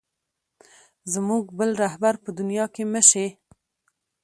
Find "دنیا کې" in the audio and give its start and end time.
2.39-2.83